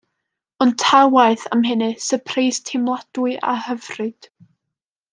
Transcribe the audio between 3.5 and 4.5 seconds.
a hyfryd.